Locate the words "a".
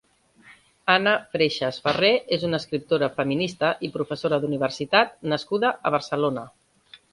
5.91-5.97